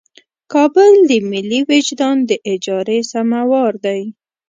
[0.53, 4.01] کابل د ملي وجدان د اجارې سموار دی.